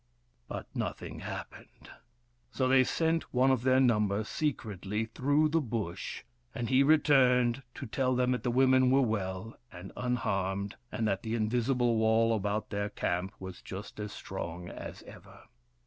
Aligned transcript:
But 0.47 0.65
nothing 0.73 1.19
happened. 1.19 1.91
So 2.49 2.67
they 2.67 2.83
sent 2.83 3.31
one 3.31 3.51
of 3.51 3.61
their 3.61 3.79
number 3.79 4.23
secretly 4.23 5.05
through 5.05 5.49
the 5.49 5.61
Bush, 5.61 6.23
and 6.55 6.69
he 6.71 6.81
returned 6.81 7.61
to 7.75 7.85
tell 7.85 8.15
them 8.15 8.31
that 8.31 8.41
the 8.41 8.49
women 8.49 8.89
were 8.89 9.03
well 9.03 9.59
and 9.71 9.91
unharmed, 9.95 10.75
and 10.91 11.07
that 11.07 11.21
the 11.21 11.35
invisible 11.35 11.97
wall 11.97 12.33
about 12.35 12.71
their 12.71 12.89
camp 12.89 13.35
was 13.39 13.61
just 13.61 13.99
as 13.99 14.11
strong 14.11 14.69
as 14.69 15.03
ever. 15.03 15.41